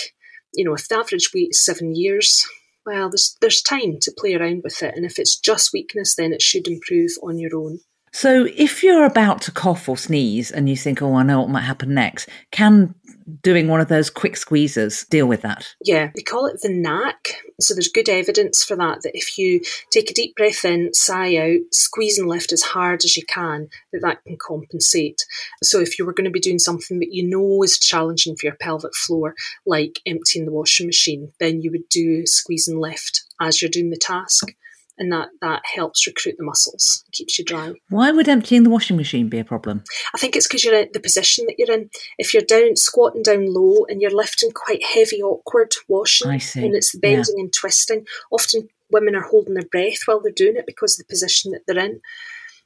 [0.54, 2.46] you know, if the average wait is seven years,
[2.86, 4.96] well, there's there's time to play around with it.
[4.96, 7.80] And if it's just weakness, then it should improve on your own.
[8.14, 11.50] So, if you're about to cough or sneeze and you think, oh, I know what
[11.50, 12.94] might happen next, can
[13.42, 15.74] doing one of those quick squeezes deal with that?
[15.82, 17.38] Yeah, they call it the knack.
[17.62, 21.38] So, there's good evidence for that, that if you take a deep breath in, sigh
[21.38, 25.26] out, squeeze and lift as hard as you can, that that can compensate.
[25.64, 28.48] So, if you were going to be doing something that you know is challenging for
[28.48, 33.24] your pelvic floor, like emptying the washing machine, then you would do squeeze and lift
[33.40, 34.54] as you're doing the task
[34.98, 37.74] and that that helps recruit the muscles, keeps you dry.
[37.90, 39.84] Why would emptying the washing machine be a problem?
[40.14, 41.90] I think it's because you're in the position that you're in.
[42.18, 46.92] If you're down squatting down low and you're lifting quite heavy, awkward washing, and it's
[46.92, 47.44] the bending yeah.
[47.44, 51.12] and twisting, often women are holding their breath while they're doing it because of the
[51.12, 52.02] position that they're in.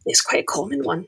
[0.06, 1.08] It's quite a common one.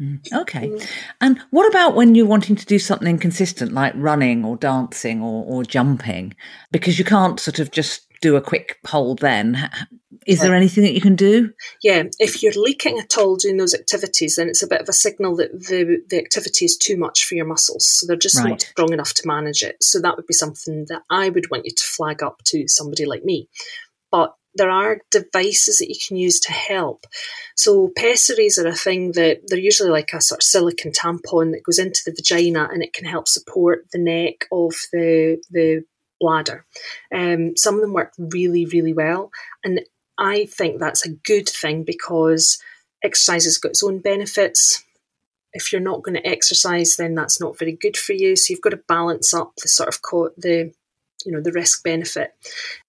[0.00, 0.68] Mm, okay.
[0.68, 0.90] Mm.
[1.20, 5.44] And what about when you're wanting to do something consistent like running or dancing or,
[5.44, 6.34] or jumping?
[6.70, 9.70] Because you can't sort of just do a quick hold then.
[10.26, 10.44] Is yeah.
[10.44, 11.52] there anything that you can do?
[11.82, 14.92] Yeah, if you're leaking at all doing those activities, then it's a bit of a
[14.92, 17.86] signal that the, the activity is too much for your muscles.
[17.86, 18.50] So they're just right.
[18.50, 19.82] not strong enough to manage it.
[19.82, 23.06] So that would be something that I would want you to flag up to somebody
[23.06, 23.48] like me.
[24.10, 27.06] But there are devices that you can use to help.
[27.56, 31.62] So pessaries are a thing that they're usually like a sort of silicon tampon that
[31.64, 35.84] goes into the vagina and it can help support the neck of the the
[36.20, 36.64] bladder.
[37.14, 39.30] Um, some of them work really, really well.
[39.64, 39.80] And
[40.18, 42.62] I think that's a good thing because
[43.02, 44.84] exercise has got its own benefits.
[45.52, 48.36] If you're not going to exercise, then that's not very good for you.
[48.36, 50.72] So you've got to balance up the sort of co- the
[51.24, 52.32] you know the risk benefit.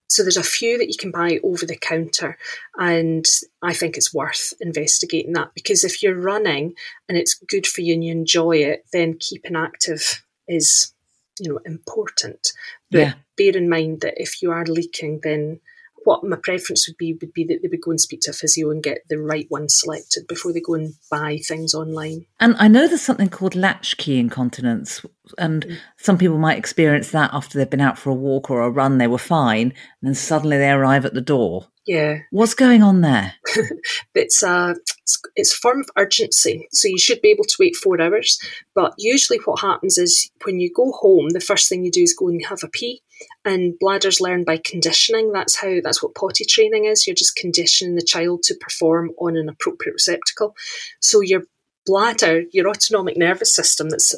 [0.10, 2.38] So there's a few that you can buy over the counter,
[2.78, 3.26] and
[3.64, 6.76] I think it's worth investigating that because if you're running
[7.08, 10.94] and it's good for you and you enjoy it, then keeping active is
[11.42, 12.54] you know important.
[12.90, 13.14] But yeah.
[13.38, 15.60] bear in mind that if you are leaking, then
[16.04, 18.34] what my preference would be would be that they would go and speak to a
[18.34, 22.26] physio and get the right one selected before they go and buy things online.
[22.40, 25.06] And I know there's something called latchkey incontinence,
[25.38, 25.78] and mm.
[25.98, 28.98] some people might experience that after they've been out for a walk or a run,
[28.98, 31.68] they were fine, and then suddenly they arrive at the door.
[31.86, 32.20] Yeah.
[32.30, 33.34] What's going on there?
[34.16, 36.68] it's a it's, it's form of urgency.
[36.72, 38.40] So you should be able to wait four hours.
[38.76, 42.16] But usually what happens is when you go home, the first thing you do is
[42.18, 43.02] go and have a pee.
[43.46, 45.32] And bladders learn by conditioning.
[45.32, 47.08] That's how that's what potty training is.
[47.08, 50.56] You're just conditioning the child to perform on an appropriate receptacle.
[51.02, 51.44] So your
[51.86, 54.16] bladder, your autonomic nervous system that's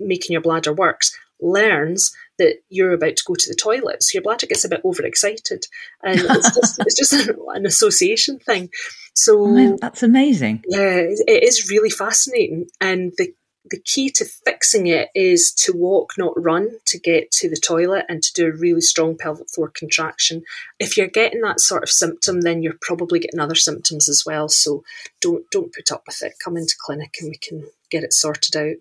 [0.00, 1.12] making your bladder works,
[1.44, 4.02] learns that you're about to go to the toilet.
[4.02, 5.66] So your bladder gets a bit overexcited.
[6.02, 8.70] And it's just, it's just an, an, association thing.
[9.14, 10.64] So oh, that's amazing.
[10.68, 12.66] Yeah, it is really fascinating.
[12.80, 13.32] And the
[13.70, 18.04] the key to fixing it is to walk, not run, to get to the toilet
[18.08, 20.42] and to do a really strong pelvic floor contraction.
[20.78, 24.48] If you're getting that sort of symptom, then you're probably getting other symptoms as well.
[24.48, 24.84] So
[25.20, 26.34] don't don't put up with it.
[26.44, 28.76] Come into clinic and we can get it sorted out.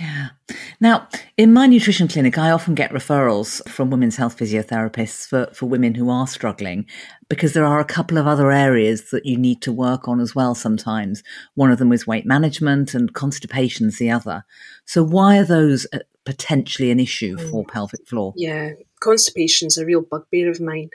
[0.00, 0.28] Yeah.
[0.80, 5.66] Now, in my nutrition clinic, I often get referrals from women's health physiotherapists for, for
[5.66, 6.86] women who are struggling
[7.28, 10.34] because there are a couple of other areas that you need to work on as
[10.34, 11.22] well sometimes.
[11.54, 14.44] One of them is weight management and constipation's the other.
[14.84, 17.68] So why are those uh, potentially an issue for mm.
[17.68, 18.32] pelvic floor?
[18.36, 20.90] Yeah, constipation's a real bugbear of mine.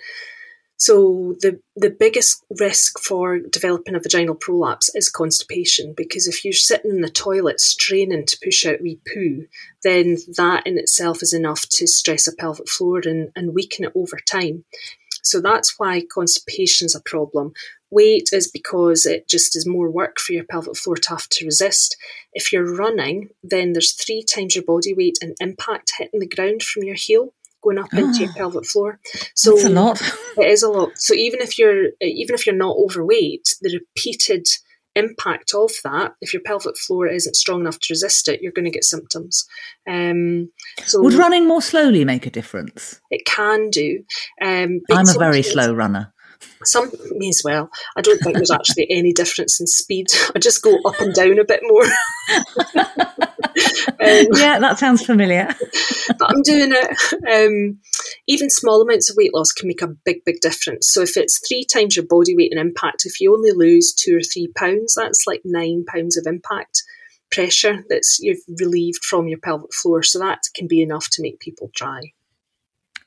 [0.86, 6.52] So the the biggest risk for developing a vaginal prolapse is constipation because if you're
[6.52, 9.46] sitting in the toilet straining to push out wee poo,
[9.84, 13.94] then that in itself is enough to stress a pelvic floor and, and weaken it
[13.96, 14.66] over time.
[15.22, 17.54] So that's why constipation is a problem.
[17.90, 21.46] Weight is because it just is more work for your pelvic floor to have to
[21.46, 21.96] resist.
[22.34, 26.62] If you're running, then there's three times your body weight and impact hitting the ground
[26.62, 28.38] from your heel going up into your ah.
[28.38, 29.00] pelvic floor.
[29.36, 30.02] So That's a lot.
[30.38, 30.92] it is a lot.
[30.96, 34.48] So even if you're even if you're not overweight, the repeated
[34.96, 38.66] impact of that, if your pelvic floor isn't strong enough to resist it, you're going
[38.66, 39.46] to get symptoms.
[39.90, 40.52] Um,
[40.86, 43.02] so would running more slowly make a difference?
[43.10, 44.04] It can do.
[44.42, 46.14] Um, I'm a very slow runner.
[46.64, 47.70] Some me as well.
[47.96, 50.08] I don't think there's actually any difference in speed.
[50.36, 51.86] I just go up and down a bit more.
[53.56, 55.48] Um, yeah, that sounds familiar.
[56.20, 57.14] but I'm doing it.
[57.32, 57.80] Um,
[58.28, 60.90] even small amounts of weight loss can make a big, big difference.
[60.92, 64.18] So if it's three times your body weight and impact, if you only lose two
[64.18, 66.82] or three pounds, that's like nine pounds of impact
[67.32, 70.04] pressure that's you've relieved from your pelvic floor.
[70.04, 72.14] So that can be enough to make people try.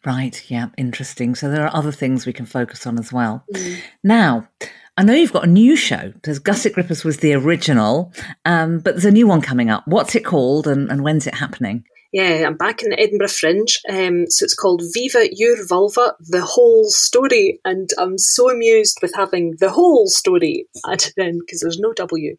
[0.07, 1.35] Right, yeah, interesting.
[1.35, 3.45] So there are other things we can focus on as well.
[3.53, 3.81] Mm.
[4.05, 4.49] Now,
[4.97, 8.13] I know you've got a new show because Gusset Grippers was the original,
[8.45, 9.83] um, but there's a new one coming up.
[9.87, 11.85] What's it called and, and when's it happening?
[12.13, 13.79] Yeah, I'm back in the Edinburgh Fringe.
[13.91, 17.61] Um, so it's called Viva Your Vulva, the whole story.
[17.65, 22.37] And I'm so amused with having the whole story added in because there's no W.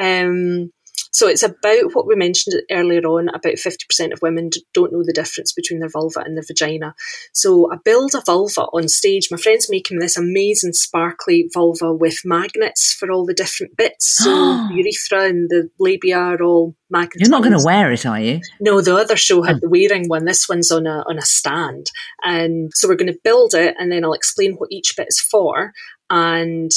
[0.00, 0.72] Um,
[1.10, 5.12] so it's about what we mentioned earlier on about 50% of women don't know the
[5.12, 6.94] difference between their vulva and their vagina.
[7.32, 9.28] So I build a vulva on stage.
[9.30, 14.18] My friend's making this amazing sparkly vulva with magnets for all the different bits.
[14.22, 14.30] So
[14.68, 17.20] the urethra and the labia are all magnets.
[17.20, 18.40] You're not going to wear it, are you?
[18.60, 19.60] No, the other show had oh.
[19.60, 20.24] the wearing one.
[20.24, 21.90] This one's on a on a stand,
[22.22, 25.20] and so we're going to build it, and then I'll explain what each bit is
[25.20, 25.72] for,
[26.08, 26.70] and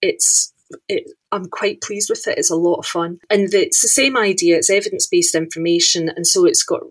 [0.00, 0.53] it's
[0.88, 2.38] it, I'm quite pleased with it.
[2.38, 3.18] It's a lot of fun.
[3.30, 6.08] And the, it's the same idea, it's evidence based information.
[6.08, 6.82] And so it's got,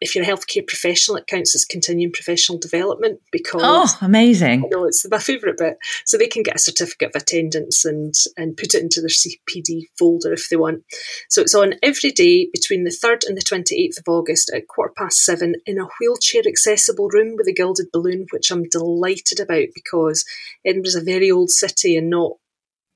[0.00, 3.62] if you're a healthcare professional, it counts as continuing professional development because.
[3.64, 4.64] Oh, amazing.
[4.64, 5.78] I know, it's my favourite bit.
[6.04, 9.84] So they can get a certificate of attendance and, and put it into their CPD
[9.98, 10.84] folder if they want.
[11.30, 14.92] So it's on every day between the 3rd and the 28th of August at quarter
[14.96, 19.68] past seven in a wheelchair accessible room with a gilded balloon, which I'm delighted about
[19.74, 20.24] because
[20.66, 22.32] Edinburgh's a very old city and not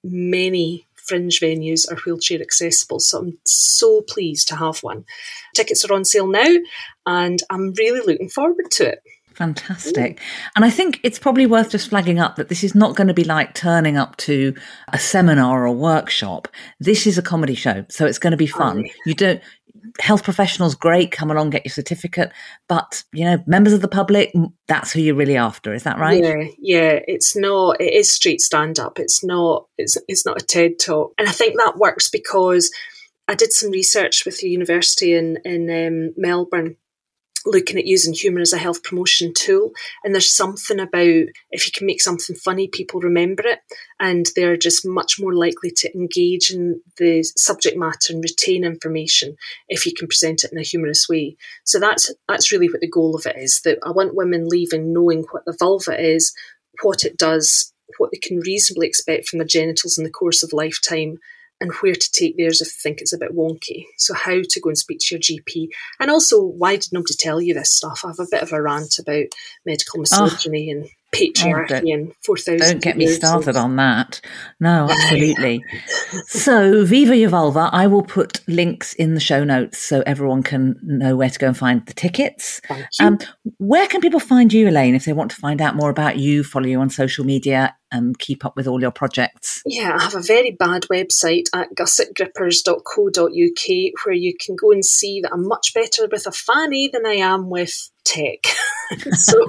[0.04, 3.00] many fringe venues are wheelchair accessible.
[3.00, 5.04] So I'm so pleased to have one.
[5.54, 6.56] Tickets are on sale now,
[7.06, 9.02] and I'm really looking forward to it.
[9.34, 10.20] Fantastic.
[10.54, 13.14] And I think it's probably worth just flagging up that this is not going to
[13.14, 14.54] be like turning up to
[14.92, 16.46] a seminar or a workshop.
[16.78, 18.84] This is a comedy show, so it's going to be fun.
[19.06, 19.40] You don't
[19.98, 22.32] health professionals, great, come along, get your certificate.
[22.68, 24.32] But, you know, members of the public,
[24.68, 25.72] that's who you're really after.
[25.72, 26.22] Is that right?
[26.22, 27.00] Yeah, yeah.
[27.06, 28.98] It's not, it is street stand up.
[28.98, 31.14] It's not, it's, it's not a TED talk.
[31.18, 32.70] And I think that works because
[33.28, 36.76] I did some research with the university in, in um, Melbourne
[37.46, 39.72] looking at using humour as a health promotion tool.
[40.04, 43.60] And there's something about if you can make something funny, people remember it
[43.98, 49.36] and they're just much more likely to engage in the subject matter and retain information
[49.68, 51.36] if you can present it in a humorous way.
[51.64, 53.60] So that's that's really what the goal of it is.
[53.64, 56.34] That I want women leaving knowing what the vulva is,
[56.82, 60.52] what it does, what they can reasonably expect from their genitals in the course of
[60.52, 61.18] lifetime
[61.60, 63.84] and where to take theirs if they think it's a bit wonky.
[63.98, 65.68] So, how to go and speak to your GP.
[65.98, 68.02] And also, why did nobody tell you this stuff?
[68.04, 69.26] I have a bit of a rant about
[69.66, 70.78] medical misogyny oh.
[70.78, 74.20] and patriarchy oh, and 4,000 Don't get me started on that.
[74.60, 75.64] No, absolutely.
[76.26, 80.78] so, Viva Your Vulva, I will put links in the show notes so everyone can
[80.82, 82.60] know where to go and find the tickets.
[83.00, 83.18] Um,
[83.58, 86.44] where can people find you, Elaine, if they want to find out more about you,
[86.44, 89.62] follow you on social media, and keep up with all your projects?
[89.66, 95.20] Yeah, I have a very bad website at gussetgrippers.co.uk where you can go and see
[95.22, 98.38] that I'm much better with a fanny than I am with tech.
[99.12, 99.46] so,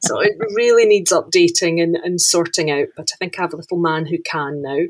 [0.00, 2.88] so it really needs updating and, and sorting out.
[2.96, 4.80] But I think I have a little man who can now.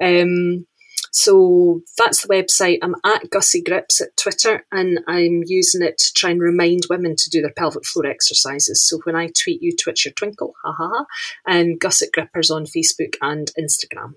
[0.00, 0.66] Um,
[1.12, 2.78] so that's the website.
[2.82, 7.14] I'm at Gussie Grips at Twitter, and I'm using it to try and remind women
[7.16, 8.82] to do their pelvic floor exercises.
[8.82, 11.04] So when I tweet, you twitch your twinkle, ha ha ha,
[11.46, 14.14] and Gusset Grippers on Facebook and Instagram.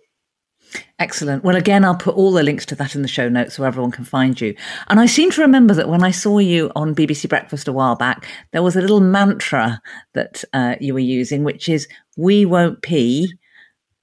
[0.99, 1.43] Excellent.
[1.43, 3.91] Well, again, I'll put all the links to that in the show notes so everyone
[3.91, 4.55] can find you.
[4.88, 7.95] And I seem to remember that when I saw you on BBC Breakfast a while
[7.95, 9.82] back, there was a little mantra
[10.13, 13.34] that uh, you were using, which is "We won't pee."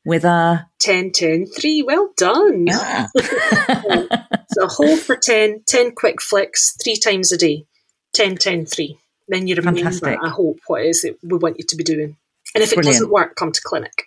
[0.06, 1.82] With a 10, 10, 3.
[1.84, 2.66] Well done.
[2.66, 3.06] Yeah.
[3.16, 7.64] so a hole for 10, 10 quick flicks, three times a day.
[8.12, 8.98] 10, 10, 3.
[9.28, 10.18] Then you remember, Fantastic.
[10.22, 12.18] I hope, what it is that we want you to be doing.
[12.54, 12.96] And if it Brilliant.
[12.96, 14.04] doesn't work, come to clinic.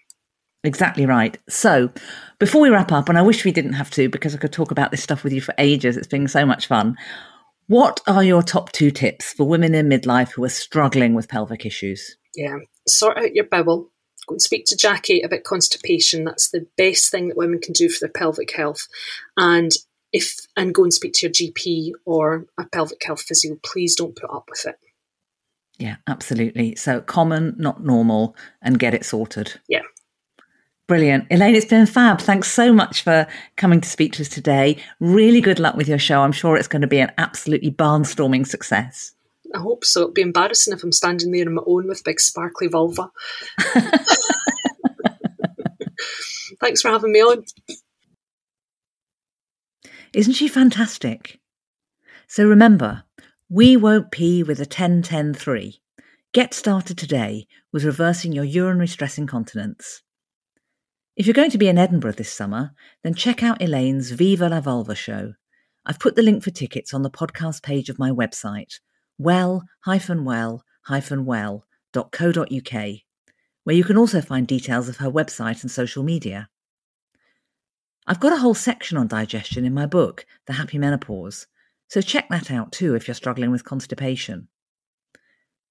[0.63, 1.37] Exactly right.
[1.47, 1.91] So,
[2.39, 4.71] before we wrap up, and I wish we didn't have to because I could talk
[4.71, 6.95] about this stuff with you for ages, it's been so much fun.
[7.67, 11.65] What are your top two tips for women in midlife who are struggling with pelvic
[11.65, 12.17] issues?
[12.35, 13.89] Yeah, sort out your bowel.
[14.27, 16.25] Go and speak to Jackie about constipation.
[16.25, 18.87] That's the best thing that women can do for their pelvic health.
[19.37, 19.71] And
[20.13, 23.57] if and go and speak to your GP or a pelvic health physio.
[23.63, 24.75] Please don't put up with it.
[25.77, 26.75] Yeah, absolutely.
[26.75, 29.59] So common, not normal, and get it sorted.
[29.67, 29.83] Yeah.
[30.87, 31.27] Brilliant.
[31.29, 32.21] Elaine, it's been fab.
[32.21, 33.27] Thanks so much for
[33.57, 34.77] coming to speak to us today.
[35.01, 36.21] Really good luck with your show.
[36.21, 39.11] I'm sure it's going to be an absolutely barnstorming success.
[39.53, 40.03] I hope so.
[40.03, 43.11] It'd be embarrassing if I'm standing there on my own with big sparkly vulva.
[46.61, 47.43] Thanks for having me on.
[50.13, 51.41] Isn't she fantastic?
[52.27, 53.03] So remember,
[53.49, 55.81] we won't pee with a 10 10 3.
[56.33, 60.01] Get started today with reversing your urinary stress incontinence.
[61.17, 64.61] If you're going to be in Edinburgh this summer, then check out Elaine's Viva la
[64.61, 65.33] Vulva show.
[65.83, 68.75] I've put the link for tickets on the podcast page of my website,
[69.17, 69.61] well-well.co.uk,
[73.63, 76.49] where you can also find details of her website and social media.
[78.05, 81.47] I've got a whole section on digestion in my book, The Happy Menopause,
[81.87, 84.49] so check that out too if you're struggling with constipation.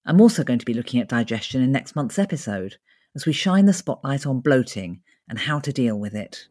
[0.05, 2.79] I'm also going to be looking at digestion in next month's episode
[3.15, 6.47] as we shine the spotlight on bloating and how to deal with it.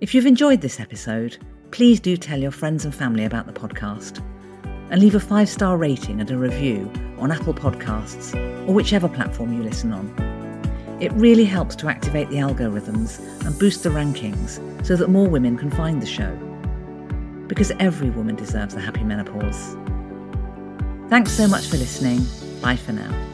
[0.00, 1.38] If you've enjoyed this episode,
[1.70, 4.24] please do tell your friends and family about the podcast
[4.90, 8.34] and leave a five star rating and a review on Apple Podcasts
[8.68, 10.08] or whichever platform you listen on.
[11.00, 15.56] It really helps to activate the algorithms and boost the rankings so that more women
[15.56, 16.34] can find the show.
[17.46, 19.76] Because every woman deserves a happy menopause.
[21.08, 22.26] Thanks so much for listening.
[22.60, 23.29] Bye for now.